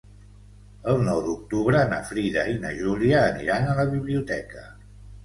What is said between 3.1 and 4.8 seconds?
aniran a la biblioteca.